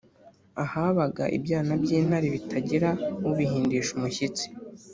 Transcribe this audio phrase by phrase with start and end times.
[0.63, 2.89] ahabaga ibyana by’intare bitagira
[3.29, 4.45] ubihindisha umushyitsi